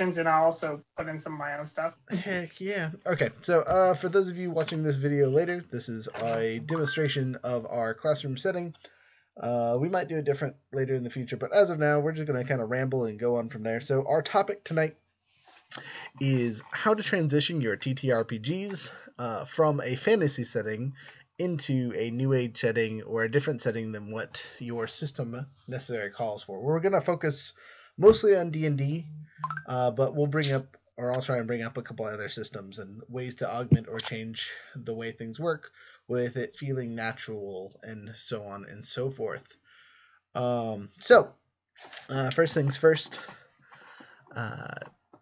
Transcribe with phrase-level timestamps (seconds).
[0.00, 1.94] and I'll also put in some of my own stuff.
[2.10, 2.90] Heck yeah.
[3.06, 7.36] Okay, so uh, for those of you watching this video later, this is a demonstration
[7.42, 8.74] of our classroom setting.
[9.38, 12.12] Uh, we might do a different later in the future, but as of now, we're
[12.12, 13.80] just going to kind of ramble and go on from there.
[13.80, 14.96] So our topic tonight
[16.20, 20.94] is how to transition your TTRPGs uh, from a fantasy setting
[21.38, 26.42] into a new age setting or a different setting than what your system necessarily calls
[26.42, 26.60] for.
[26.60, 27.52] We're going to focus
[27.98, 29.06] mostly on D&D,
[29.66, 32.80] uh, but we'll bring up or I'll try and bring up a couple other systems
[32.80, 35.70] and ways to augment or change the way things work
[36.08, 39.56] with it feeling natural and so on and so forth.
[40.34, 41.32] Um, so,
[42.08, 43.20] uh, first things first.
[44.34, 44.74] Uh,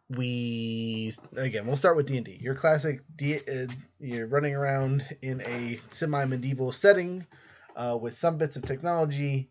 [0.09, 3.66] we again we'll start with d&d your classic D, uh,
[3.99, 7.27] you're running around in a semi-medieval setting
[7.74, 9.51] uh, with some bits of technology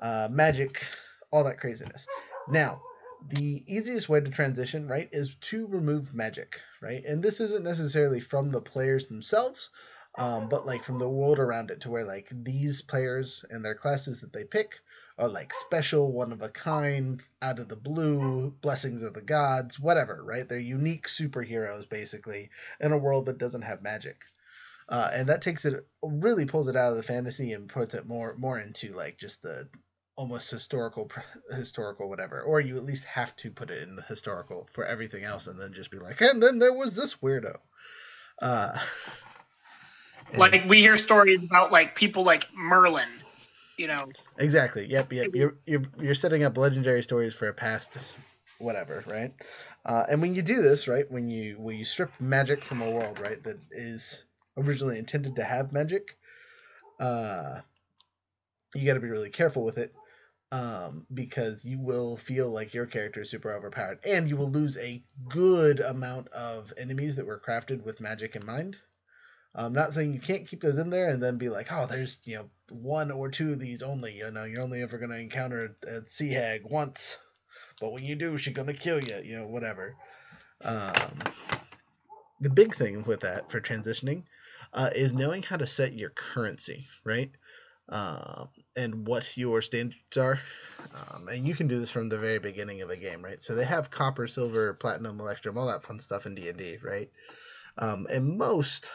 [0.00, 0.86] uh, magic
[1.32, 2.06] all that craziness
[2.50, 2.80] now
[3.28, 8.20] the easiest way to transition right is to remove magic right and this isn't necessarily
[8.20, 9.70] from the players themselves
[10.18, 13.76] um, but like from the world around it to where like these players and their
[13.76, 14.80] classes that they pick
[15.16, 19.78] are like special, one of a kind, out of the blue, blessings of the gods,
[19.78, 20.48] whatever, right?
[20.48, 24.24] They're unique superheroes basically in a world that doesn't have magic.
[24.88, 28.06] Uh, and that takes it really pulls it out of the fantasy and puts it
[28.06, 29.68] more more into like just the
[30.18, 31.08] almost historical
[31.52, 35.22] historical whatever or you at least have to put it in the historical for everything
[35.22, 37.56] else and then just be like and then there was this weirdo
[38.42, 38.76] uh
[40.36, 43.08] like we hear stories about like people like Merlin,
[43.76, 44.08] you know.
[44.38, 44.86] Exactly.
[44.86, 45.12] Yep.
[45.12, 45.34] Yep.
[45.34, 47.98] You're you're you're setting up legendary stories for a past,
[48.58, 49.32] whatever, right?
[49.84, 52.90] Uh, and when you do this, right, when you when you strip magic from a
[52.90, 54.22] world, right, that is
[54.56, 56.16] originally intended to have magic,
[57.00, 57.60] uh,
[58.74, 59.94] you got to be really careful with it,
[60.50, 64.78] um, because you will feel like your character is super overpowered, and you will lose
[64.78, 68.76] a good amount of enemies that were crafted with magic in mind.
[69.54, 72.20] I'm not saying you can't keep those in there and then be like, oh, there's
[72.24, 74.16] you know one or two of these only.
[74.18, 77.18] You know, you're only ever gonna encounter a sea hag once,
[77.80, 79.20] but when you do, she's gonna kill you.
[79.24, 79.96] You know, whatever.
[80.62, 81.18] Um,
[82.40, 84.24] the big thing with that for transitioning
[84.72, 87.30] uh, is knowing how to set your currency, right?
[87.88, 90.40] Um, and what your standards are.
[90.94, 93.42] Um, and you can do this from the very beginning of a game, right?
[93.42, 96.78] So they have copper, silver, platinum, electrum, all that fun stuff in D and D,
[96.82, 97.10] right?
[97.76, 98.90] Um, and most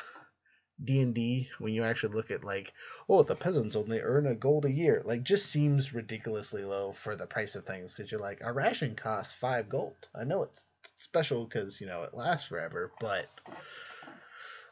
[0.84, 2.74] D&D when you actually look at like
[3.08, 7.16] oh the peasants only earn a gold a year like just seems ridiculously low for
[7.16, 10.66] the price of things because you're like a ration costs five gold I know it's
[10.98, 13.26] special because you know it lasts forever but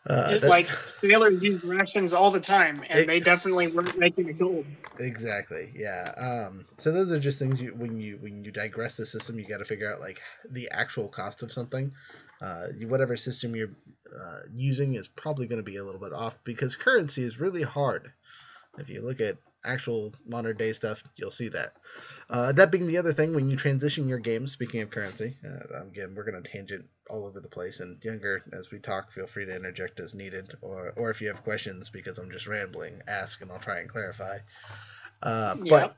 [0.09, 4.33] uh, like sailors use rations all the time and it, they definitely weren't making a
[4.33, 4.65] gold
[4.99, 9.05] exactly yeah um so those are just things you when you when you digress the
[9.05, 10.19] system you got to figure out like
[10.49, 11.91] the actual cost of something
[12.41, 13.75] uh, whatever system you're
[14.19, 17.61] uh, using is probably going to be a little bit off because currency is really
[17.61, 18.11] hard.
[18.77, 21.73] If you look at actual modern day stuff, you'll see that.
[22.29, 25.83] Uh, that being the other thing, when you transition your game, speaking of currency, uh,
[25.83, 27.79] again, we're going to tangent all over the place.
[27.79, 31.27] And younger, as we talk, feel free to interject as needed, or or if you
[31.27, 34.39] have questions because I'm just rambling, ask and I'll try and clarify.
[35.21, 35.67] Uh, yep.
[35.69, 35.95] But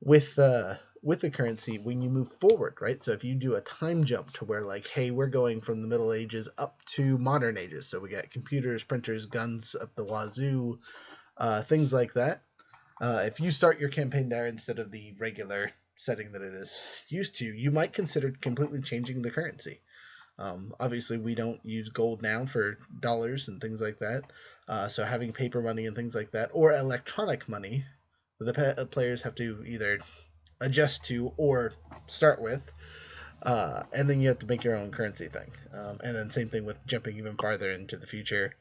[0.00, 3.02] with uh, with the currency when you move forward, right?
[3.02, 5.88] So if you do a time jump to where like, hey, we're going from the
[5.88, 10.78] Middle Ages up to modern ages, so we got computers, printers, guns up the wazoo,
[11.38, 12.42] uh, things like that.
[13.00, 16.84] Uh, if you start your campaign there instead of the regular setting that it is
[17.08, 19.80] used to, you might consider completely changing the currency.
[20.40, 24.22] Um, obviously, we don't use gold now for dollars and things like that.
[24.66, 27.84] Uh, so having paper money and things like that, or electronic money,
[28.38, 29.98] the players have to either
[30.60, 31.72] adjust to or
[32.06, 32.72] start with.
[33.42, 35.50] Uh, and then you have to make your own currency thing.
[35.72, 38.54] Um, and then same thing with jumping even farther into the future.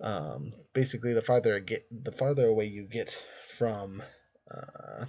[0.00, 4.02] Um, basically, the farther get, the farther away you get from
[4.50, 5.06] uh,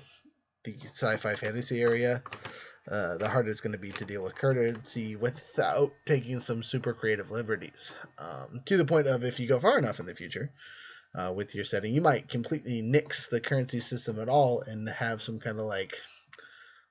[0.63, 2.23] the sci-fi fantasy area,
[2.89, 6.93] uh, the harder it's going to be to deal with currency without taking some super
[6.93, 7.95] creative liberties.
[8.17, 10.51] Um, to the point of if you go far enough in the future,
[11.15, 15.21] uh, with your setting, you might completely nix the currency system at all and have
[15.21, 15.97] some kind of like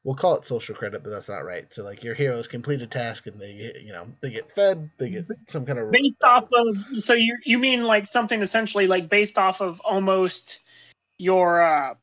[0.06, 1.72] we'll call it social credit, but that's not right.
[1.74, 5.10] So like your heroes complete a task and they you know they get fed, they
[5.10, 7.02] get some kind of based off of.
[7.02, 10.60] So you you mean like something essentially like based off of almost
[11.18, 11.94] your uh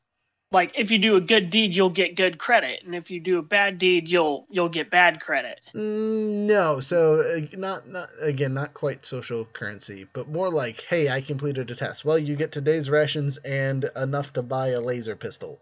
[0.54, 3.38] like if you do a good deed you'll get good credit and if you do
[3.38, 5.60] a bad deed you'll you'll get bad credit.
[5.74, 11.10] Mm, no so uh, not not again not quite social currency but more like hey
[11.10, 12.04] i completed a test.
[12.04, 15.60] Well you get today's rations and enough to buy a laser pistol.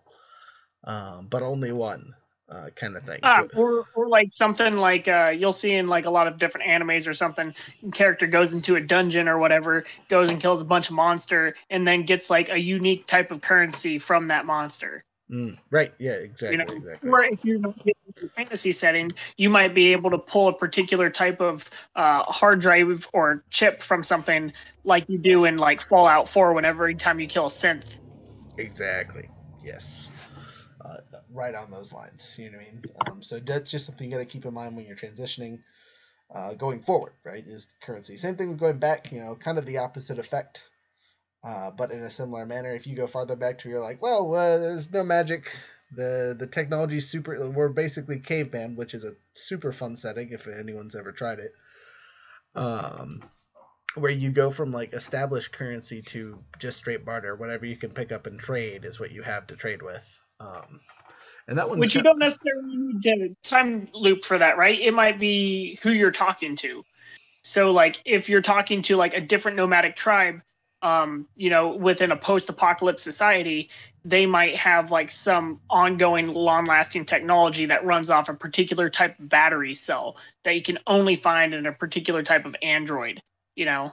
[0.84, 2.14] Um, but only one
[2.52, 3.20] uh, kind of thing.
[3.22, 6.68] Ah, or or like something like uh, you'll see in like a lot of different
[6.68, 7.54] animes or something.
[7.92, 11.86] Character goes into a dungeon or whatever, goes and kills a bunch of monster, and
[11.86, 15.04] then gets like a unique type of currency from that monster.
[15.30, 15.92] Mm, right.
[15.98, 16.12] Yeah.
[16.12, 16.58] Exactly.
[16.58, 17.10] You know, exactly.
[17.10, 21.08] or if you're in a fantasy setting, you might be able to pull a particular
[21.08, 24.52] type of uh, hard drive or chip from something,
[24.84, 26.52] like you do in like Fallout 4.
[26.52, 27.98] Whenever every time you kill a synth.
[28.58, 29.30] Exactly.
[29.64, 30.10] Yes.
[31.32, 32.34] Right on those lines.
[32.38, 32.82] You know what I mean?
[33.10, 35.60] Um, so that's just something you got to keep in mind when you're transitioning
[36.34, 37.44] uh, going forward, right?
[37.46, 38.16] Is currency.
[38.16, 40.64] Same thing with going back, you know, kind of the opposite effect,
[41.44, 42.74] uh, but in a similar manner.
[42.74, 45.54] If you go farther back to you're like, well, uh, there's no magic.
[45.94, 47.50] The the technology super.
[47.50, 51.52] We're basically caveman, which is a super fun setting if anyone's ever tried it.
[52.54, 53.22] Um,
[53.94, 57.36] where you go from like established currency to just straight barter.
[57.36, 60.20] Whatever you can pick up and trade is what you have to trade with.
[60.40, 60.80] Um,
[61.48, 64.78] and that one's Which you don't necessarily need to time loop for that, right?
[64.78, 66.84] It might be who you're talking to.
[67.42, 70.42] So, like, if you're talking to like a different nomadic tribe,
[70.82, 73.70] um, you know, within a post-apocalypse society,
[74.04, 79.28] they might have like some ongoing, long-lasting technology that runs off a particular type of
[79.28, 83.20] battery cell that you can only find in a particular type of android.
[83.54, 83.92] You know,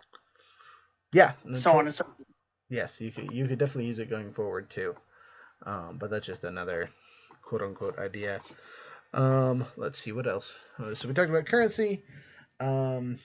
[1.12, 2.06] yeah, so on and so.
[2.69, 4.95] Yes, you could you could definitely use it going forward too.
[5.63, 6.90] Um, but that's just another
[7.50, 8.40] quote unquote idea.
[9.12, 10.56] Um, let's see what else.
[10.78, 12.04] Uh, So we talked about currency,
[12.60, 13.18] um,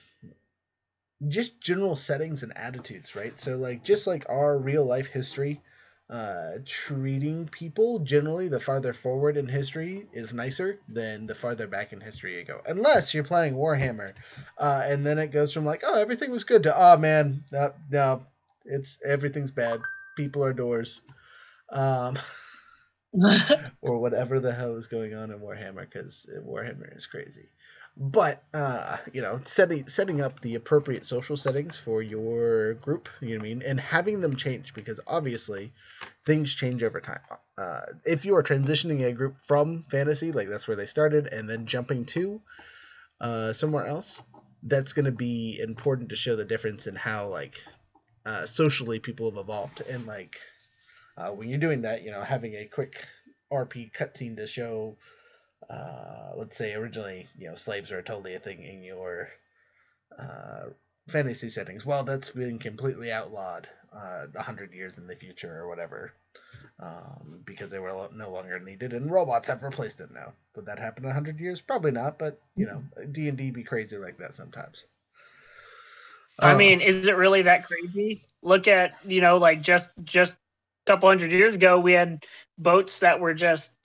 [1.27, 3.39] just general settings and attitudes, right?
[3.39, 5.61] So like just like our real life history,
[6.09, 11.93] uh, treating people generally the farther forward in history is nicer than the farther back
[11.93, 14.13] in history you go, unless you're playing Warhammer,
[14.57, 17.73] uh, and then it goes from like oh everything was good to oh man no
[17.91, 18.25] no
[18.65, 19.79] it's everything's bad
[20.17, 21.01] people are doors
[21.71, 22.17] um
[23.81, 27.49] or whatever the hell is going on in warhammer because warhammer is crazy.
[27.97, 33.29] But uh you know setting setting up the appropriate social settings for your group you
[33.29, 33.61] know what i mean?
[33.65, 35.73] And having them change because obviously
[36.25, 37.21] things change over time.
[37.57, 41.49] Uh if you are transitioning a group from fantasy like that's where they started and
[41.49, 42.41] then jumping to
[43.21, 44.21] uh somewhere else
[44.63, 47.61] that's going to be important to show the difference in how like
[48.25, 50.39] uh, socially people have evolved and like
[51.17, 53.05] uh, when you're doing that you know having a quick
[53.51, 54.95] rp cutscene to show
[55.69, 59.29] uh, let's say originally you know slaves are totally a thing in your
[60.19, 60.65] uh,
[61.07, 66.11] fantasy settings well that's been completely outlawed uh, 100 years in the future or whatever
[66.79, 70.33] um, because they were no longer needed and robots have replaced them now.
[70.55, 71.61] Would that happen in 100 years?
[71.61, 74.85] Probably not but you know d&d be crazy like that sometimes.
[76.41, 78.23] I Uh, mean, is it really that crazy?
[78.41, 80.37] Look at you know, like just just a
[80.85, 82.23] couple hundred years ago, we had
[82.57, 83.75] boats that were just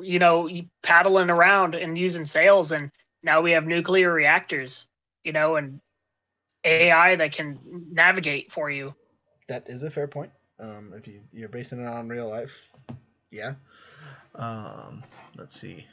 [0.00, 0.48] you know
[0.82, 2.90] paddling around and using sails, and
[3.22, 4.86] now we have nuclear reactors,
[5.24, 5.80] you know, and
[6.64, 7.58] AI that can
[7.90, 8.94] navigate for you.
[9.48, 10.30] That is a fair point.
[10.58, 12.68] Um, if you you're basing it on real life,
[13.30, 13.54] yeah.
[14.34, 15.02] Um,
[15.36, 15.86] let's see,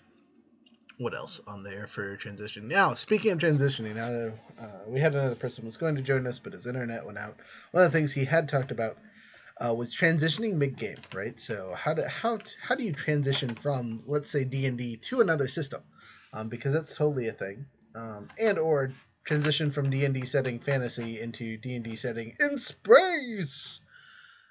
[0.97, 2.68] what else on there for transition?
[2.68, 4.33] Now, speaking of transitioning, now
[4.63, 7.18] uh, we had another person who was going to join us, but his internet went
[7.18, 7.38] out.
[7.71, 8.97] One of the things he had talked about
[9.63, 11.39] uh, was transitioning mid game, right?
[11.39, 15.21] So how do how how do you transition from let's say D and D to
[15.21, 15.81] another system?
[16.33, 17.65] Um, because that's totally a thing.
[17.95, 18.92] Um, and or
[19.25, 23.82] transition from D and D setting fantasy into D and D setting in space,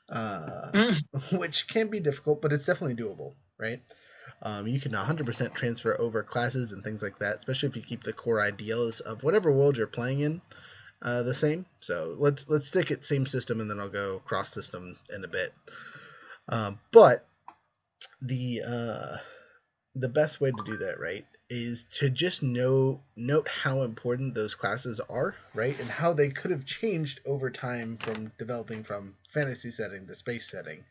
[0.09, 1.03] uh, Mm.
[1.39, 3.81] which can be difficult, but it's definitely doable, right?
[4.43, 8.03] Um, you can 100% transfer over classes and things like that, especially if you keep
[8.03, 10.43] the core ideals of whatever world you're playing in
[11.03, 11.67] uh, the same.
[11.81, 15.29] So let's let's stick at same system, and then I'll go cross system in a
[15.29, 15.53] bit.
[16.49, 17.27] Um, but
[18.23, 19.17] the uh,
[19.95, 24.55] the best way to do that, right, is to just know note how important those
[24.55, 29.71] classes are, right, and how they could have changed over time from developing from fantasy
[29.71, 30.85] setting to space setting.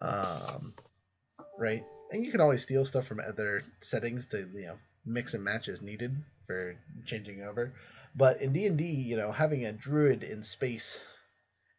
[0.00, 0.74] Um,
[1.58, 5.44] right, and you can always steal stuff from other settings to you know mix and
[5.44, 6.16] match as needed
[6.46, 7.74] for changing over.
[8.14, 11.00] But in D and D, you know, having a druid in space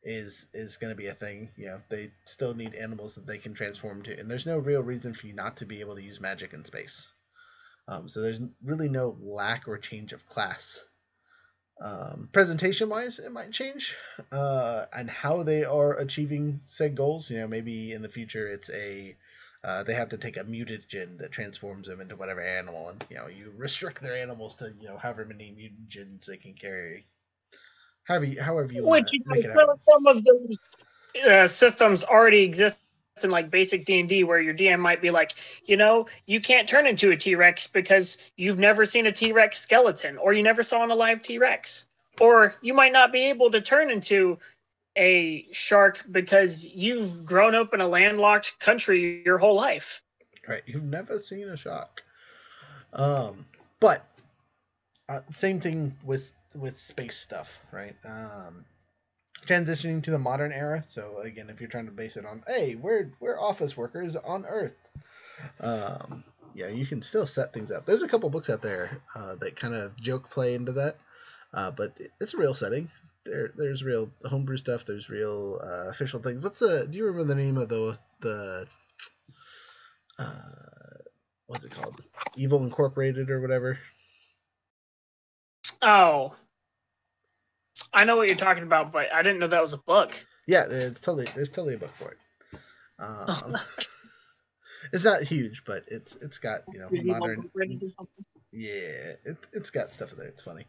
[0.04, 1.50] is is going to be a thing.
[1.58, 4.82] You know, they still need animals that they can transform to, and there's no real
[4.82, 7.12] reason for you not to be able to use magic in space.
[7.88, 10.84] Um, so there's really no lack or change of class.
[11.80, 13.96] Um, presentation wise, it might change,
[14.32, 17.30] uh, and how they are achieving said goals.
[17.30, 19.16] You know, maybe in the future it's a
[19.68, 23.18] uh, they have to take a mutagen that transforms them into whatever animal, and you
[23.18, 27.06] know you restrict their animals to you know however many mutagens they can carry.
[28.06, 29.76] However, you, however you want Which to you make know, it happen.
[29.90, 30.60] some, some of those
[31.30, 32.80] uh, systems already exist
[33.22, 35.34] in like basic D&D where your DM might be like,
[35.66, 40.18] you know, you can't turn into a T-Rex because you've never seen a T-Rex skeleton
[40.20, 41.88] or you never saw an alive T-Rex.
[42.22, 44.38] Or you might not be able to turn into
[44.98, 50.01] a shark because you've grown up in a landlocked country your whole life.
[50.48, 52.04] Right, you've never seen a shark.
[52.94, 53.46] Um,
[53.80, 54.06] but
[55.10, 57.96] uh, same thing with with space stuff, right?
[58.06, 58.66] Um,
[59.46, 60.84] transitioning to the modern era.
[60.88, 64.46] So again, if you're trying to base it on, hey, we're we're office workers on
[64.46, 64.75] Earth.
[65.60, 66.24] Um,
[66.56, 67.86] yeah, you can still set things up.
[67.86, 70.98] There's a couple books out there uh, that kind of joke play into that,
[71.54, 72.89] uh, but it's a real setting.
[73.27, 74.86] There, there's real homebrew stuff.
[74.86, 76.43] There's real uh, official things.
[76.43, 76.88] What's the?
[76.89, 78.67] Do you remember the name of the the?
[80.17, 80.34] Uh,
[81.48, 82.01] what's it called?
[82.36, 83.77] Evil Incorporated or whatever.
[85.81, 86.34] Oh,
[87.93, 90.25] I know what you're talking about, but I didn't know that was a book.
[90.46, 92.17] Yeah, it's totally there's totally a book for it.
[93.00, 93.55] Um,
[94.91, 97.48] it's not huge, but it's it's got you know modern.
[98.51, 100.27] Yeah, it it's got stuff in there.
[100.30, 100.66] It's funny.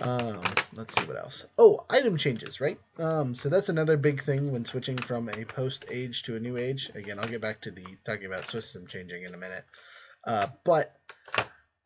[0.00, 0.40] Um,
[0.72, 1.46] let's see what else.
[1.58, 2.78] Oh, item changes, right?
[2.98, 6.56] Um, so that's another big thing when switching from a post age to a new
[6.56, 6.90] age.
[6.94, 9.64] Again, I'll get back to the talking about system changing in a minute.
[10.24, 10.94] Uh, but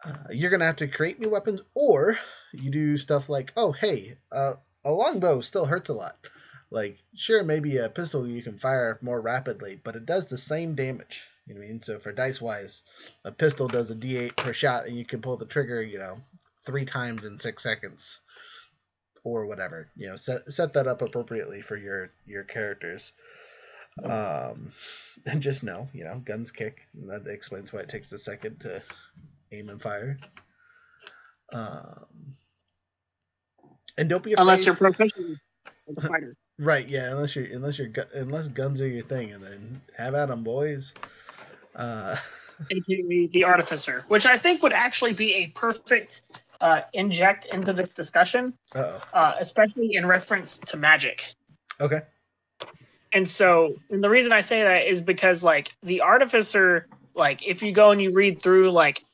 [0.04, 2.18] uh, you're gonna have to create new weapons, or
[2.52, 4.52] you do stuff like, oh hey, uh,
[4.85, 6.16] a longbow still hurts a lot.
[6.70, 10.75] Like, sure, maybe a pistol you can fire more rapidly, but it does the same
[10.75, 11.25] damage.
[11.46, 11.82] You know what I mean?
[11.82, 12.82] So for dice wise,
[13.25, 16.20] a pistol does a D8 per shot, and you can pull the trigger, you know,
[16.64, 18.20] three times in six seconds,
[19.23, 19.88] or whatever.
[19.96, 23.14] You know, set set that up appropriately for your your characters.
[24.02, 24.73] Um,
[25.26, 26.87] and just know, you know, guns kick.
[26.94, 28.82] And that explains why it takes a second to
[29.52, 30.18] aim and fire.
[31.52, 32.37] Um,
[33.96, 34.42] and don't be afraid.
[34.42, 35.37] Unless you're professional
[36.02, 36.37] fighter.
[36.58, 36.86] Right?
[36.86, 37.10] Yeah.
[37.10, 40.94] Unless you're unless you're unless guns are your thing, and then have at them, boys.
[41.75, 42.16] Uh,
[42.70, 46.22] the artificer, which I think would actually be a perfect
[46.60, 51.34] uh, inject into this discussion, uh, especially in reference to magic.
[51.80, 52.00] Okay.
[53.12, 57.62] And so, and the reason I say that is because, like, the artificer, like, if
[57.62, 59.04] you go and you read through, like,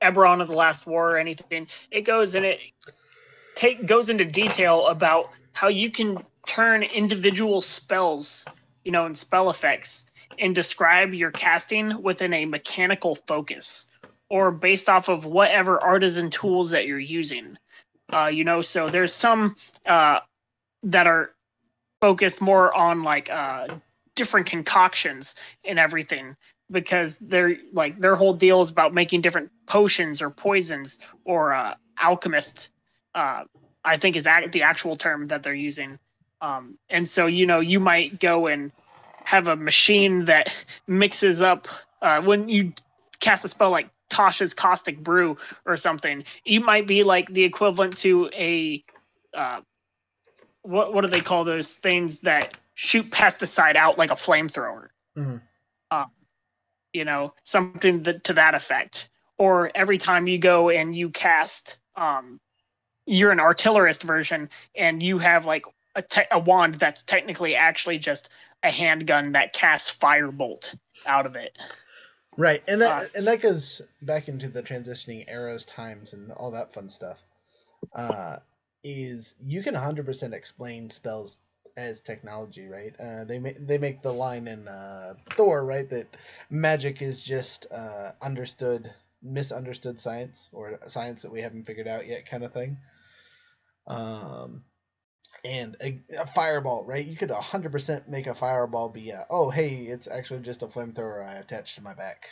[0.00, 2.60] Eberron of the Last War or anything, it goes and it
[3.54, 8.44] take goes into detail about how you can turn individual spells,
[8.84, 13.86] you know, and spell effects and describe your casting within a mechanical focus
[14.28, 17.58] or based off of whatever artisan tools that you're using.
[18.12, 19.56] Uh, you know, so there's some
[19.86, 20.20] uh,
[20.84, 21.30] that are
[22.00, 23.68] focused more on like uh,
[24.16, 25.34] different concoctions
[25.64, 26.36] and everything
[26.70, 31.74] because they're like their whole deal is about making different potions or poisons or uh,
[32.00, 32.70] alchemist.
[33.14, 33.44] Uh,
[33.84, 35.98] I think is the actual term that they're using.
[36.42, 38.72] Um, and so you know you might go and
[39.24, 40.54] have a machine that
[40.86, 41.68] mixes up
[42.02, 42.74] uh, when you
[43.20, 46.24] cast a spell like Tasha's Caustic Brew or something.
[46.44, 48.84] You might be like the equivalent to a
[49.32, 49.60] uh,
[50.62, 54.88] what what do they call those things that shoot pesticide out like a flamethrower?
[55.16, 55.36] Mm-hmm.
[55.90, 56.04] Uh,
[56.92, 59.08] you know, something that, to that effect.
[59.38, 62.38] Or every time you go and you cast, um,
[63.06, 67.98] you're an artillerist version, and you have like a, te- a wand that's technically actually
[67.98, 68.28] just
[68.62, 71.56] a handgun that casts firebolt out of it.
[72.36, 76.52] Right, and that uh, and that goes back into the transitioning eras, times, and all
[76.52, 77.18] that fun stuff.
[77.94, 78.38] Uh,
[78.82, 81.38] is you can 100% explain spells
[81.76, 82.94] as technology, right?
[82.98, 86.16] Uh, they make they make the line in uh, Thor, right, that
[86.48, 88.90] magic is just uh, understood,
[89.22, 92.78] misunderstood science, or science that we haven't figured out yet, kind of thing.
[93.86, 94.64] Um,
[95.44, 97.04] and a, a fireball, right?
[97.04, 101.26] You could 100% make a fireball be a, oh, hey, it's actually just a flamethrower
[101.26, 102.30] I attached to my back.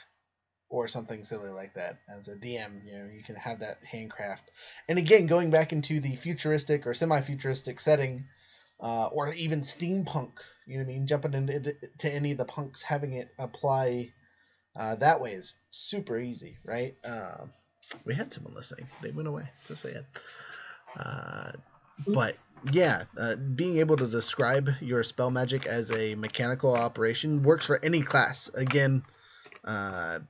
[0.69, 1.99] Or something silly like that.
[2.09, 4.49] As a DM, you know, you can have that handcraft.
[4.88, 8.26] And again, going back into the futuristic or semi-futuristic setting,
[8.79, 10.31] uh, or even steampunk,
[10.69, 11.09] you know what I mean?
[11.09, 14.12] Jumping into to any of the punks, having it apply
[14.76, 16.97] uh, that way is super easy, right?
[17.05, 17.47] Uh,
[18.05, 18.87] we had someone listening.
[19.02, 19.45] They went away.
[19.61, 20.07] So sad.
[20.97, 21.52] Uh,
[22.07, 22.37] but
[22.71, 27.83] yeah, uh, being able to describe your spell magic as a mechanical operation works for
[27.85, 28.50] any class.
[28.55, 29.02] Again,
[29.64, 30.21] uh,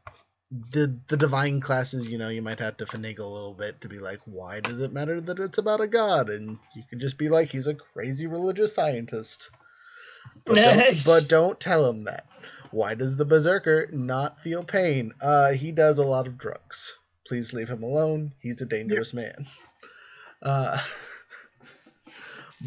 [0.50, 3.88] the the divine classes, you know, you might have to finagle a little bit to
[3.88, 6.28] be like, why does it matter that it's about a god?
[6.28, 9.50] And you can just be like, he's a crazy religious scientist.
[10.44, 12.26] But don't, but don't tell him that.
[12.70, 15.12] Why does the berserker not feel pain?
[15.20, 16.96] Uh, he does a lot of drugs.
[17.26, 18.32] Please leave him alone.
[18.40, 19.46] He's a dangerous man.
[20.42, 20.78] Uh,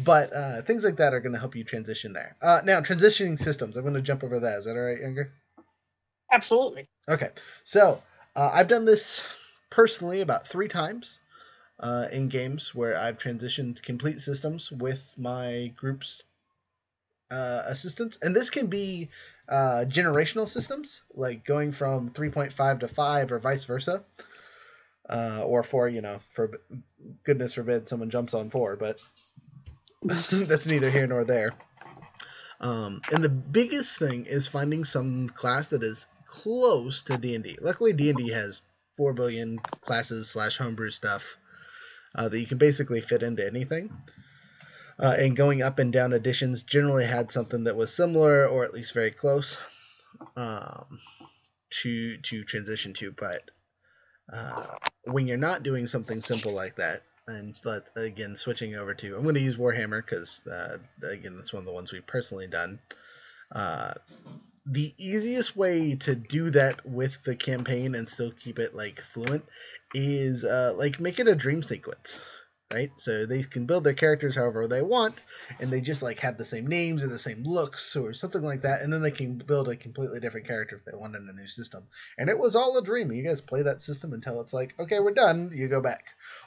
[0.02, 2.36] But uh, things like that are going to help you transition there.
[2.42, 3.76] Uh, now, transitioning systems.
[3.76, 4.58] I'm going to jump over that.
[4.58, 5.32] Is that all right, Younger?
[6.32, 6.88] Absolutely.
[7.08, 7.30] Okay.
[7.62, 8.00] So
[8.34, 9.22] uh, I've done this
[9.70, 11.20] personally about three times
[11.78, 16.24] uh, in games where I've transitioned complete systems with my group's
[17.30, 19.08] uh, assistants, and this can be
[19.48, 24.04] uh, generational systems, like going from 3.5 to 5 or vice versa.
[25.08, 26.50] Uh, or for you know, for
[27.24, 29.02] goodness forbid someone jumps on four, but
[30.48, 31.50] that's neither here nor there.
[32.60, 37.58] Um, and the biggest thing is finding some class that is close to D&D.
[37.60, 38.62] Luckily, D&D has
[38.96, 41.36] four billion classes slash homebrew stuff
[42.14, 43.90] uh, that you can basically fit into anything.
[44.98, 48.72] Uh, and going up and down editions generally had something that was similar or at
[48.72, 49.58] least very close
[50.36, 51.00] um,
[51.70, 53.10] to to transition to.
[53.10, 53.50] But
[54.32, 54.66] uh,
[55.04, 59.22] when you're not doing something simple like that, and let, again switching over to I'm
[59.22, 62.78] going to use Warhammer because uh, again that's one of the ones we've personally done.
[63.52, 63.94] Uh,
[64.66, 69.44] the easiest way to do that with the campaign and still keep it like fluent
[69.92, 72.20] is uh, like make it a dream sequence
[72.72, 72.90] right?
[72.96, 75.14] So they can build their characters however they want
[75.60, 78.62] and they just like have the same names or the same looks or something like
[78.62, 81.32] that and then they can build a completely different character if they want in a
[81.32, 81.84] new system.
[82.18, 83.12] And it was all a dream.
[83.12, 85.50] You guys play that system until it's like okay we're done.
[85.52, 86.06] You go back.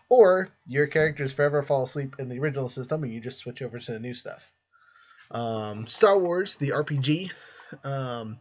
[0.09, 3.79] Or your characters forever fall asleep in the original system and you just switch over
[3.79, 4.51] to the new stuff.
[5.29, 7.33] Um, star wars the rpg
[7.83, 8.39] um,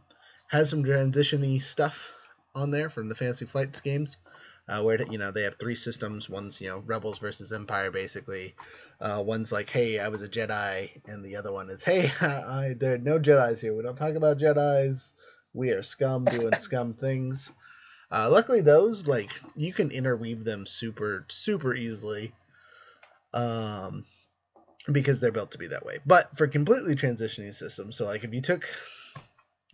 [0.49, 2.13] has some transitiony stuff
[2.57, 4.17] on there from the Fantasy Flights games,
[4.69, 6.29] uh, where you know they have three systems.
[6.29, 8.55] One's you know Rebels versus Empire, basically.
[9.01, 12.75] Uh, one's like, hey, I was a Jedi, and the other one is, hey, I,
[12.79, 13.75] there are no Jedi's here.
[13.75, 15.13] We don't talk about Jedi's.
[15.53, 17.53] We are scum doing scum things.
[18.11, 22.33] Uh, luckily, those like you can interweave them super super easily.
[23.35, 24.07] Um,
[24.91, 25.99] because they're built to be that way.
[26.07, 28.67] But for completely transitioning systems, so like if you took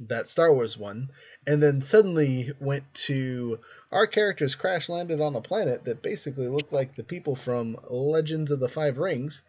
[0.00, 1.10] that Star Wars one,
[1.46, 6.72] and then suddenly went to our characters crash landed on a planet that basically looked
[6.72, 9.42] like the people from Legends of the Five Rings.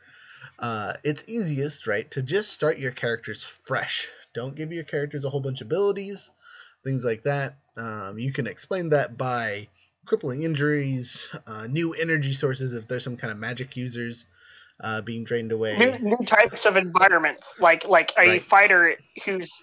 [0.59, 4.09] Uh, it's easiest, right, to just start your characters fresh.
[4.33, 6.31] Don't give your characters a whole bunch of abilities,
[6.83, 7.55] things like that.
[7.77, 9.69] Um, you can explain that by
[10.05, 14.25] crippling injuries, uh, new energy sources if there's some kind of magic users.
[14.79, 15.77] Uh, being drained away.
[15.77, 18.43] New, new types of environments, like like a right.
[18.43, 19.53] fighter who's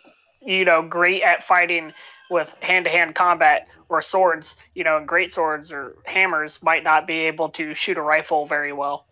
[0.41, 1.93] you know, great at fighting
[2.31, 7.07] with hand to hand combat or swords, you know, great swords or hammers might not
[7.07, 9.07] be able to shoot a rifle very well.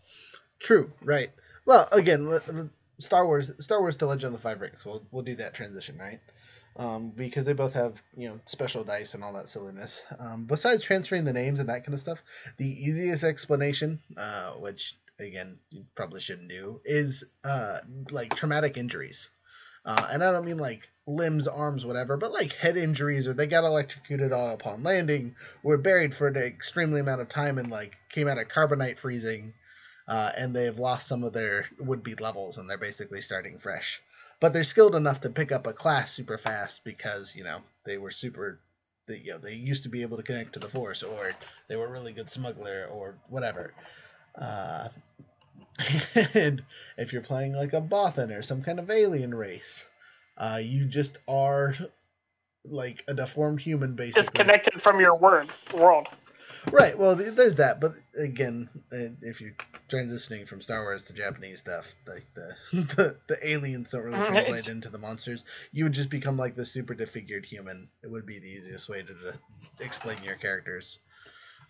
[0.60, 1.30] True, right.
[1.66, 2.40] Well, again,
[2.98, 4.86] Star Wars, Star Wars to Legend of the Five Rings.
[4.86, 6.20] We'll we'll do that transition, right?
[6.76, 10.04] Um, because they both have you know special dice and all that silliness.
[10.18, 12.22] Um, besides transferring the names and that kind of stuff,
[12.56, 17.78] the easiest explanation, uh, which again you probably shouldn't do, is uh,
[18.10, 19.30] like traumatic injuries.
[19.88, 23.46] Uh, and I don't mean like limbs, arms, whatever, but like head injuries or they
[23.46, 27.96] got electrocuted on upon landing, were buried for an extremely amount of time and like
[28.10, 29.54] came out of carbonite freezing,
[30.06, 33.56] uh, and they have lost some of their would be levels and they're basically starting
[33.56, 34.02] fresh.
[34.40, 37.96] But they're skilled enough to pick up a class super fast because you know they
[37.96, 38.60] were super.
[39.06, 41.30] They, you know, they used to be able to connect to the force, or
[41.68, 43.72] they were really good smuggler, or whatever.
[44.38, 44.90] Uh,
[46.34, 46.62] and
[46.96, 49.86] if you're playing like a Bothan or some kind of alien race,
[50.36, 51.74] uh, you just are
[52.64, 54.22] like a deformed human, basically.
[54.22, 56.08] Disconnected from your word world.
[56.70, 56.96] Right.
[56.98, 59.54] Well, there's that, but again, if you're
[59.88, 64.68] transitioning from Star Wars to Japanese stuff, like the the, the aliens don't really translate
[64.68, 65.44] into the monsters.
[65.72, 67.88] You would just become like the super defigured human.
[68.02, 69.38] It would be the easiest way to, to
[69.80, 70.98] explain your characters.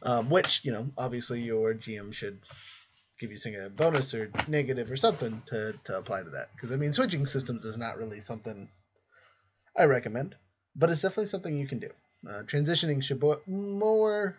[0.03, 2.38] Um, which you know, obviously, your GM should
[3.18, 6.50] give you some kind of bonus or negative or something to, to apply to that.
[6.54, 8.68] Because I mean, switching systems is not really something
[9.76, 10.37] I recommend,
[10.76, 11.90] but it's definitely something you can do.
[12.28, 14.37] Uh, transitioning should more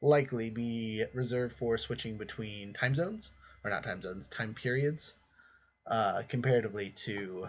[0.00, 3.30] likely be reserved for switching between time zones,
[3.64, 5.14] or not time zones, time periods,
[5.86, 7.48] uh, comparatively to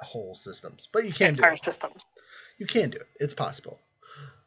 [0.00, 0.88] whole systems.
[0.92, 1.64] But you can Entire do it.
[1.64, 2.02] Systems.
[2.58, 3.08] You can do it.
[3.18, 3.80] It's possible.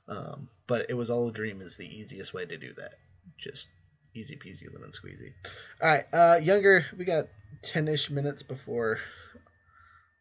[0.07, 2.95] Um, but it was all a dream is the easiest way to do that.
[3.37, 3.67] Just
[4.15, 5.33] easy peasy lemon squeezy.
[5.81, 6.85] All right, uh, younger.
[6.97, 7.27] We got
[7.61, 8.99] ten ish minutes before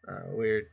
[0.09, 0.69] uh, we're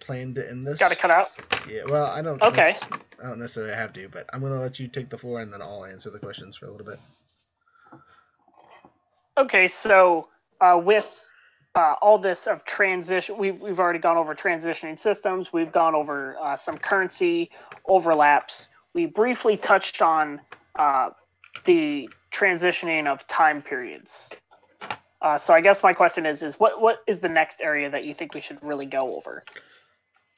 [0.00, 0.78] planned to end this.
[0.78, 1.30] Got to cut out.
[1.70, 1.82] Yeah.
[1.88, 2.42] Well, I don't.
[2.42, 2.76] Okay.
[3.22, 5.62] I don't necessarily have to, but I'm gonna let you take the floor and then
[5.62, 6.98] I'll answer the questions for a little bit.
[9.38, 10.28] Okay, so
[10.60, 11.06] uh, with
[11.74, 15.52] uh, all this of transition, we've we've already gone over transitioning systems.
[15.52, 17.50] We've gone over uh, some currency
[17.86, 18.68] overlaps.
[18.94, 20.40] We briefly touched on
[20.74, 21.10] uh,
[21.64, 24.28] the transitioning of time periods.
[25.22, 28.04] Uh, so I guess my question is: is what what is the next area that
[28.04, 29.42] you think we should really go over?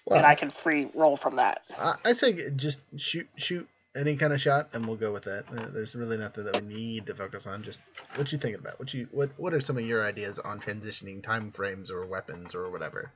[0.06, 1.62] Well, and I can free roll from that.
[1.78, 5.44] I- I'd say just shoot shoot any kind of shot, and we'll go with that.
[5.50, 7.62] Uh, There's really nothing that we need to focus on.
[7.62, 7.80] Just
[8.14, 8.78] what you thinking about?
[8.78, 12.54] What you what what are some of your ideas on transitioning time frames or weapons
[12.54, 13.10] or whatever?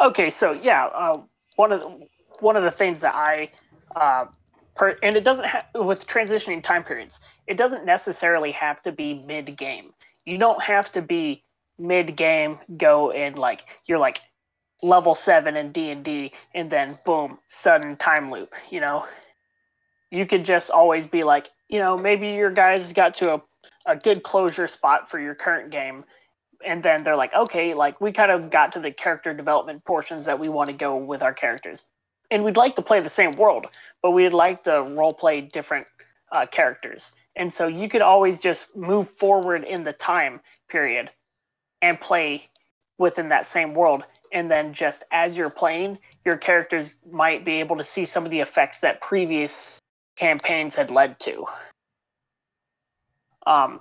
[0.00, 1.20] Okay, so yeah, uh,
[1.56, 2.06] one of the,
[2.40, 3.50] one of the things that I,
[3.96, 4.26] uh,
[4.78, 7.20] per, and it doesn't have with transitioning time periods.
[7.46, 9.92] It doesn't necessarily have to be mid game.
[10.24, 11.44] You don't have to be
[11.78, 12.58] mid game.
[12.76, 14.20] Go in like you're like
[14.82, 18.54] level seven in D and D, and then boom, sudden time loop.
[18.70, 19.06] You know,
[20.10, 23.42] you could just always be like, you know, maybe your guys got to a
[23.86, 26.04] a good closure spot for your current game
[26.64, 30.24] and then they're like, okay, like we kind of got to the character development portions
[30.26, 31.82] that we want to go with our characters,
[32.30, 33.66] and we'd like to play the same world,
[34.02, 35.86] but we'd like to role play different
[36.32, 41.10] uh, characters, and so you could always just move forward in the time period
[41.82, 42.48] and play
[42.98, 47.76] within that same world, and then just as you're playing, your characters might be able
[47.76, 49.78] to see some of the effects that previous
[50.16, 51.46] campaigns had led to.
[53.46, 53.80] Um,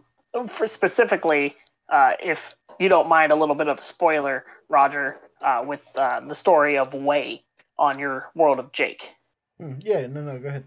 [0.50, 1.56] for specifically,
[1.90, 2.40] uh, if
[2.80, 6.78] you don't mind a little bit of a spoiler, Roger, uh, with uh, the story
[6.78, 7.44] of Way
[7.80, 9.16] on your World of Jake.
[9.60, 10.66] Hmm, yeah, no, no, go ahead.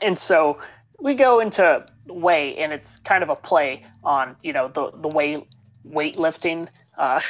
[0.00, 0.58] And so
[1.00, 5.08] we go into Way, and it's kind of a play on you know the the
[5.08, 5.46] way
[5.88, 7.20] weightlifting uh,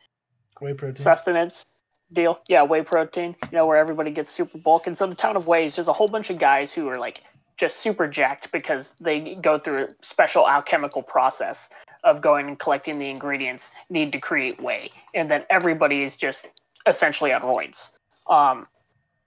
[0.60, 0.96] Whey protein.
[0.96, 1.64] sustenance
[2.12, 2.40] deal.
[2.48, 3.36] Yeah, whey protein.
[3.50, 5.88] You know where everybody gets super bulk, and so the town of Way is just
[5.88, 7.22] a whole bunch of guys who are like
[7.56, 11.68] just super jacked because they go through a special alchemical process
[12.02, 16.46] of going and collecting the ingredients need to create whey, and then everybody is just
[16.86, 17.90] essentially on roids
[18.28, 18.66] um,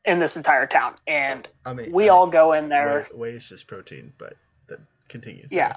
[0.06, 3.08] in this entire town, and I mean, we I- all go in there.
[3.12, 4.36] Whey, whey is just protein, but
[4.68, 5.52] that continues.
[5.52, 5.76] Yeah.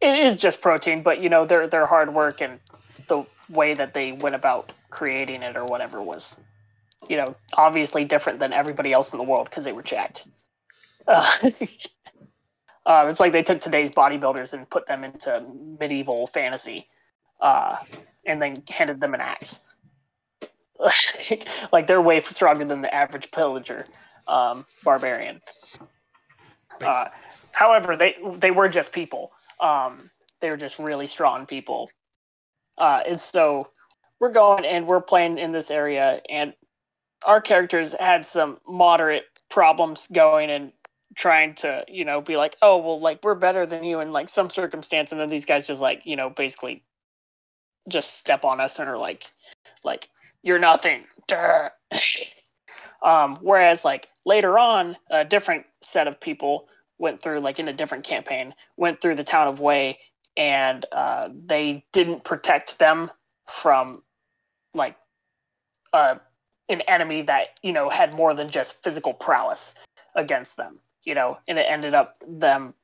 [0.00, 2.60] It is just protein, but you know their their hard work and
[3.08, 6.36] the way that they went about creating it or whatever was,
[7.08, 10.24] you know, obviously different than everybody else in the world because they were jacked.
[11.06, 11.34] Uh,
[12.86, 15.44] uh, it's like they took today's bodybuilders and put them into
[15.80, 16.88] medieval fantasy,
[17.40, 17.76] uh,
[18.26, 19.60] and then handed them an axe.
[21.72, 23.84] like they're way stronger than the average pillager,
[24.28, 25.40] um, barbarian.
[26.82, 27.06] Uh,
[27.52, 29.32] however, they they were just people.
[29.60, 30.10] Um,
[30.40, 31.90] they were just really strong people.
[32.78, 33.68] Uh, and so
[34.20, 36.52] we're going and we're playing in this area, and
[37.24, 40.72] our characters had some moderate problems going and
[41.14, 44.28] trying to, you know, be like, oh well, like we're better than you in like
[44.28, 46.82] some circumstance, and then these guys just like, you know, basically
[47.88, 49.24] just step on us and are like,
[49.84, 50.08] like
[50.42, 51.04] you're nothing.
[53.02, 56.66] Um, whereas like later on, a different set of people
[56.98, 59.98] went through like in a different campaign went through the town of way
[60.36, 63.10] and uh, they didn't protect them
[63.48, 64.02] from
[64.74, 64.96] like
[65.92, 66.16] uh,
[66.68, 69.74] an enemy that you know had more than just physical prowess
[70.14, 72.74] against them you know and it ended up them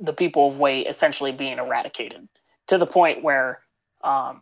[0.00, 2.28] the people of way essentially being eradicated
[2.66, 3.60] to the point where
[4.02, 4.40] um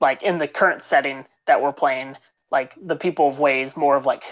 [0.00, 2.16] like in the current setting that we're playing
[2.50, 4.24] like the people of way is more of like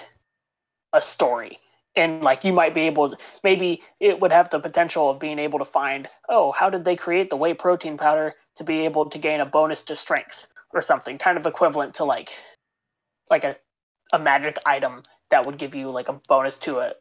[0.93, 1.59] a story.
[1.97, 5.39] And like you might be able to maybe it would have the potential of being
[5.39, 9.09] able to find oh how did they create the whey protein powder to be able
[9.11, 12.31] to gain a bonus to strength or something kind of equivalent to like
[13.31, 13.55] like a,
[14.13, 16.95] a magic item that would give you like a bonus to a,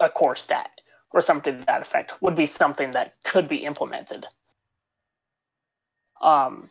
[0.00, 0.70] a core stat
[1.10, 4.24] or something to that effect would be something that could be implemented.
[6.22, 6.70] Um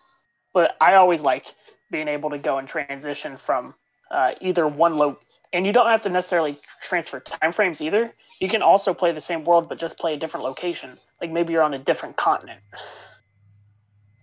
[0.57, 1.45] but i always like
[1.91, 3.73] being able to go and transition from
[4.09, 5.17] uh, either one lo
[5.53, 8.13] and you don't have to necessarily transfer time frames either.
[8.39, 10.97] You can also play the same world but just play a different location.
[11.21, 12.59] Like maybe you're on a different continent,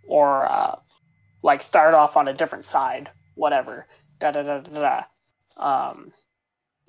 [0.06, 0.76] or uh,
[1.42, 3.86] like start off on a different side, whatever.
[4.20, 5.02] Da da da da da.
[5.56, 6.12] Um,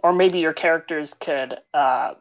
[0.03, 2.13] or maybe your characters could, uh,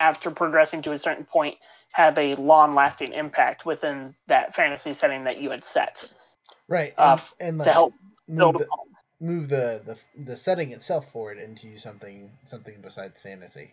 [0.00, 1.56] after progressing to a certain point,
[1.92, 6.10] have a long-lasting impact within that fantasy setting that you had set
[6.68, 6.94] Right.
[6.96, 7.94] Uh, And, and like to help
[8.28, 8.68] move the,
[9.20, 13.72] move the, the the setting itself forward into something something besides fantasy.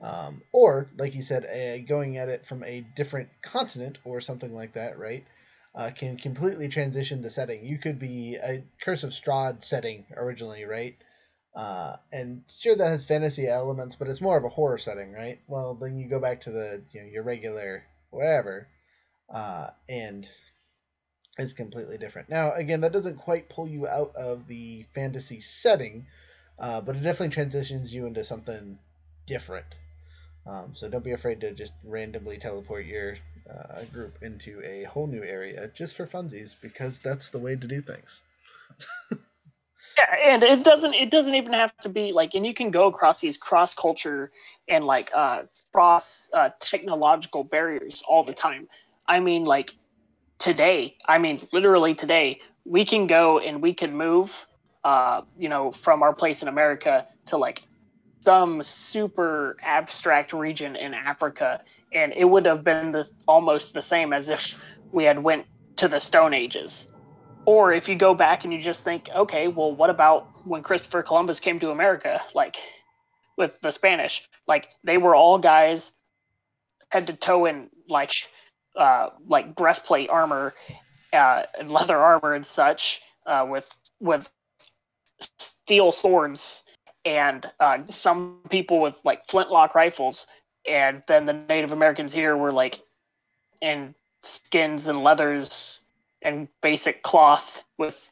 [0.00, 4.54] Um, or like you said, uh, going at it from a different continent or something
[4.54, 5.26] like that, right?
[5.74, 7.64] Uh, can completely transition the setting.
[7.64, 10.96] You could be a Curse of Strahd setting originally, right?
[11.54, 15.40] Uh, and sure, that has fantasy elements, but it's more of a horror setting, right?
[15.48, 18.68] Well, then you go back to the you know your regular whatever,
[19.32, 20.28] uh, and
[21.40, 22.28] it's completely different.
[22.28, 26.06] Now, again, that doesn't quite pull you out of the fantasy setting,
[26.58, 28.78] uh, but it definitely transitions you into something
[29.26, 29.66] different.
[30.46, 33.16] Um, so don't be afraid to just randomly teleport your
[33.48, 37.66] uh, group into a whole new area just for funsies, because that's the way to
[37.66, 38.22] do things.
[39.98, 42.86] yeah, and it doesn't it doesn't even have to be like, and you can go
[42.86, 44.30] across these cross culture
[44.68, 48.68] and like uh, cross uh, technological barriers all the time.
[49.06, 49.72] I mean, like
[50.40, 54.32] today, I mean, literally today, we can go and we can move,
[54.82, 57.62] uh, you know, from our place in America to like
[58.18, 61.60] some super abstract region in Africa,
[61.94, 64.54] and it would have been this almost the same as if
[64.92, 66.88] we had went to the Stone Ages.
[67.46, 71.02] Or if you go back and you just think, okay, well, what about when Christopher
[71.02, 72.56] Columbus came to America, like
[73.38, 74.22] with the Spanish?
[74.46, 75.92] Like they were all guys
[76.90, 78.12] head to toe in like
[78.76, 80.54] uh, like breastplate armor
[81.12, 83.68] uh, and leather armor and such uh, with
[84.00, 84.28] with
[85.38, 86.62] steel swords
[87.04, 90.26] and uh, some people with like flintlock rifles.
[90.68, 92.80] And then the native americans here were like
[93.60, 95.80] in skins and leathers
[96.22, 98.10] and basic cloth with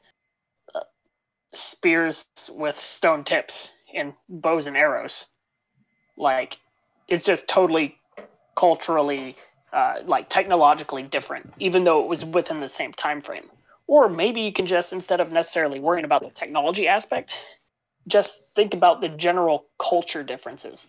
[0.74, 0.80] uh,
[1.52, 5.26] spears with stone tips and bows and arrows.
[6.16, 6.58] Like
[7.08, 7.98] it's just totally
[8.56, 9.36] culturally
[9.72, 13.44] uh, like technologically different even though it was within the same time frame
[13.86, 17.34] or maybe you can just instead of necessarily worrying about the technology aspect
[18.08, 20.86] just think about the general culture differences.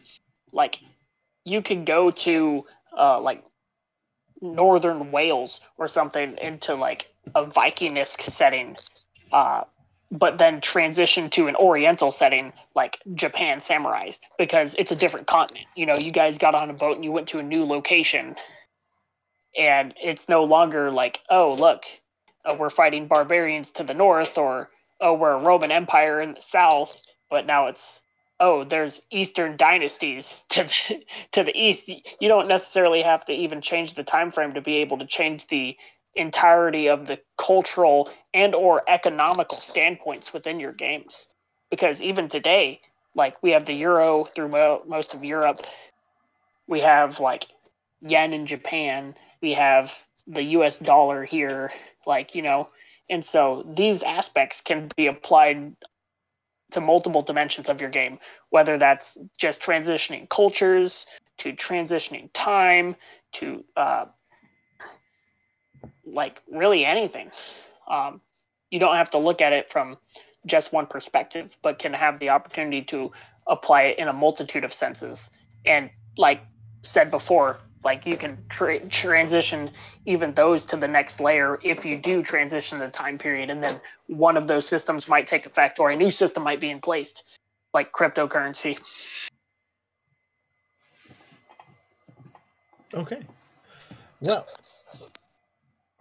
[0.52, 0.80] Like
[1.46, 2.66] you could go to
[2.98, 3.44] uh, like
[4.42, 8.78] northern Wales or something into like a Vikingisk setting,
[9.32, 9.64] uh,
[10.12, 15.68] but then transition to an Oriental setting like Japan samurais because it's a different continent.
[15.76, 18.36] You know, you guys got on a boat and you went to a new location,
[19.58, 21.84] and it's no longer like, oh look,
[22.46, 24.70] uh, we're fighting barbarians to the north or
[25.02, 28.02] oh we're a Roman Empire in the south but now it's
[28.40, 31.90] oh there's eastern dynasties to the, to the east.
[31.90, 35.48] You don't necessarily have to even change the time frame to be able to change
[35.48, 35.78] the
[36.16, 41.28] entirety of the cultural and or economical standpoints within your games.
[41.72, 42.82] Because even today
[43.16, 45.62] like we have the euro through mo- most of europe.
[46.68, 47.46] We have like
[48.02, 49.94] yen in japan we have
[50.28, 51.72] the us dollar here
[52.06, 52.70] like you know
[53.10, 55.76] and so these aspects can be applied
[56.72, 61.06] to multiple dimensions of your game, whether that's just transitioning cultures
[61.40, 62.96] to transitioning time
[63.34, 64.06] to uh,
[66.06, 67.32] like really anything.
[67.90, 68.22] Um,
[68.70, 69.98] you don't have to look at it from
[70.46, 73.12] just one perspective, but can have the opportunity to
[73.48, 75.30] apply it in a multitude of senses.
[75.66, 76.42] And like
[76.84, 79.72] said before, like you can tra- transition
[80.06, 83.80] even those to the next layer if you do transition the time period and then
[84.08, 87.14] one of those systems might take effect or a new system might be in place
[87.74, 88.78] like cryptocurrency
[92.94, 93.22] okay
[94.22, 94.46] well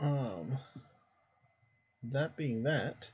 [0.01, 0.59] um
[2.03, 3.11] that being that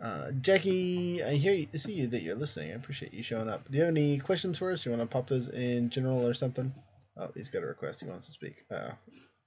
[0.00, 2.72] uh, Jackie, I hear you, see you that you're listening.
[2.72, 3.70] I appreciate you showing up.
[3.70, 4.84] Do you have any questions for us?
[4.84, 6.74] You want to pop those in general or something?
[7.18, 8.02] Oh, he's got a request.
[8.02, 8.64] He wants to speak.
[8.70, 8.90] Uh,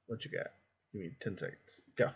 [0.08, 0.48] what you got?
[0.92, 1.82] Give me 10 seconds.
[1.96, 2.10] Go.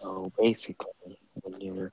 [0.00, 1.92] So basically, when you're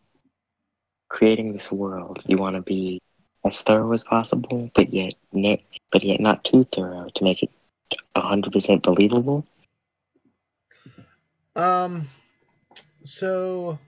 [1.08, 3.02] creating this world, you want to be
[3.46, 7.52] as thorough as possible, but yet ne- but yet not too thorough to make it
[8.16, 9.46] 100% believable.
[11.56, 12.08] Um,
[13.04, 13.80] so,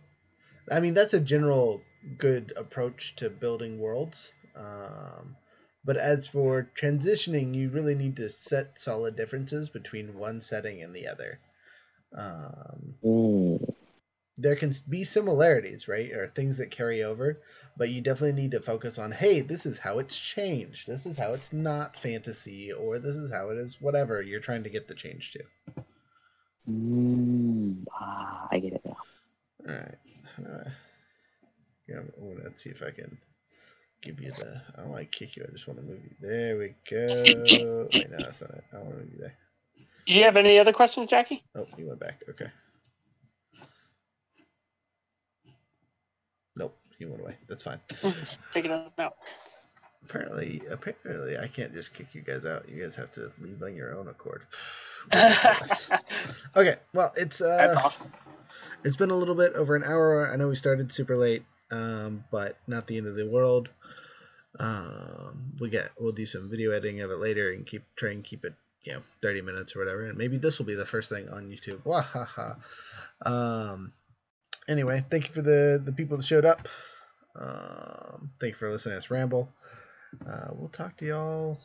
[0.72, 1.82] I mean, that's a general
[2.18, 4.34] good approach to building worlds.
[4.56, 5.36] Um,
[5.84, 10.94] but as for transitioning, you really need to set solid differences between one setting and
[10.94, 11.40] the other.
[12.16, 13.74] Um, mm.
[14.38, 17.40] There can be similarities, right, or things that carry over,
[17.78, 20.88] but you definitely need to focus on, hey, this is how it's changed.
[20.88, 24.64] This is how it's not fantasy, or this is how it is whatever you're trying
[24.64, 25.44] to get the change to.
[26.70, 27.86] Mm.
[27.94, 28.98] Ah, I get it now.
[29.68, 29.98] All right.
[30.40, 30.70] Uh,
[31.88, 32.02] yeah,
[32.44, 33.18] let's see if I can
[34.02, 34.62] give you the.
[34.76, 35.46] I don't want to kick you.
[35.48, 36.12] I just want to move you.
[36.20, 37.88] There we go.
[37.94, 38.64] Wait, no, that's not it.
[38.74, 39.36] I want to move you there.
[40.08, 41.44] Do you have any other questions, Jackie?
[41.56, 42.24] Oh, he went back.
[42.30, 42.48] Okay.
[46.58, 47.38] Nope, he went away.
[47.48, 47.80] That's fine.
[48.54, 49.14] Take it out now.
[50.04, 52.68] Apparently, apparently, I can't just kick you guys out.
[52.68, 54.44] You guys have to leave on your own accord.
[56.56, 58.12] okay, well, it's uh, awesome.
[58.84, 60.32] it's been a little bit over an hour.
[60.32, 63.70] I know we started super late um, but not the end of the world.
[64.60, 68.24] Um, we get we'll do some video editing of it later and keep try and
[68.24, 68.54] keep it
[68.84, 71.50] you know 30 minutes or whatever and maybe this will be the first thing on
[71.50, 72.58] youtube Wahaha.
[73.26, 73.94] um
[74.68, 76.68] anyway thank you for the the people that showed up
[77.40, 79.54] um thank you for listening to us ramble
[80.28, 81.58] uh, we'll talk to y'all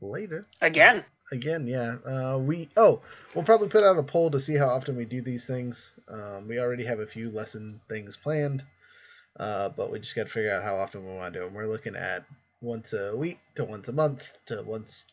[0.00, 0.46] later.
[0.60, 1.04] Again.
[1.32, 1.96] Again, yeah.
[2.06, 3.02] Uh, we oh,
[3.34, 5.92] we'll probably put out a poll to see how often we do these things.
[6.10, 8.64] Um, we already have a few lesson things planned,
[9.38, 11.54] uh, but we just got to figure out how often we want to do them.
[11.54, 12.24] We're looking at
[12.60, 15.06] once a week to once a month to once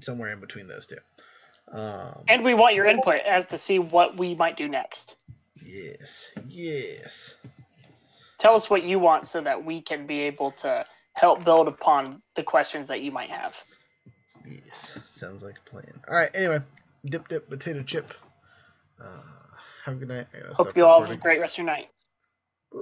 [0.00, 0.96] somewhere in between those two.
[1.70, 5.16] Um, And we want your input as to see what we might do next.
[5.64, 7.36] yes, yes.
[8.40, 12.20] Tell us what you want so that we can be able to help build upon
[12.34, 13.56] the questions that you might have.
[14.46, 16.00] Yes, sounds like a plan.
[16.08, 16.30] All right.
[16.34, 16.58] Anyway,
[17.06, 18.12] dip dip potato chip.
[19.00, 19.22] Uh,
[19.84, 20.26] have a good night.
[20.52, 21.88] Hope you all have a great rest of your night.